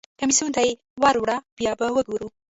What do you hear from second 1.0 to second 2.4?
ور وړه بیا به وګورو.